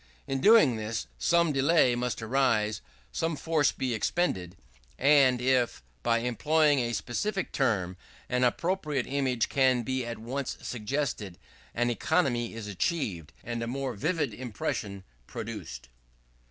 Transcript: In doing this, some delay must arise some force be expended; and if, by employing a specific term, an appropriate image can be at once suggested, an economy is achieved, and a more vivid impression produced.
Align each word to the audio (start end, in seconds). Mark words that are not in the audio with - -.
In 0.25 0.41
doing 0.41 0.77
this, 0.77 1.05
some 1.19 1.51
delay 1.51 1.93
must 1.93 2.23
arise 2.23 2.81
some 3.11 3.35
force 3.35 3.71
be 3.71 3.93
expended; 3.93 4.57
and 4.97 5.39
if, 5.39 5.83
by 6.01 6.21
employing 6.21 6.79
a 6.79 6.93
specific 6.93 7.51
term, 7.51 7.97
an 8.27 8.43
appropriate 8.43 9.05
image 9.05 9.47
can 9.47 9.83
be 9.83 10.03
at 10.03 10.17
once 10.17 10.57
suggested, 10.63 11.37
an 11.75 11.91
economy 11.91 12.55
is 12.55 12.65
achieved, 12.65 13.31
and 13.43 13.61
a 13.61 13.67
more 13.67 13.93
vivid 13.93 14.33
impression 14.33 15.03
produced. 15.27 15.87